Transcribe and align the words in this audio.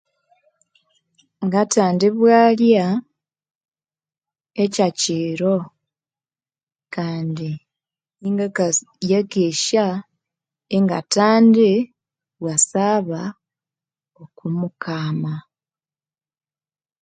Ngatsuka 1.45 2.07
bwalya 2.17 2.85
ekyakiro 4.63 5.55
kandi 6.95 7.49
ngabyangakesya 8.31 9.85
ingatsuka 10.77 11.69
bwasaba 12.41 13.21